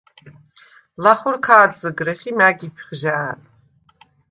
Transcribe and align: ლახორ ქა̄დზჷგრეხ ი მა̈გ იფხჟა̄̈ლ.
ლახორ 1.03 1.35
ქა̄დზჷგრეხ 1.45 2.21
ი 2.29 2.31
მა̈გ 2.37 2.59
იფხჟა̄̈ლ. 2.67 3.35